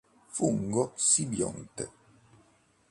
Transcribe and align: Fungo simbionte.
Fungo 0.35 0.83
simbionte. 1.07 1.85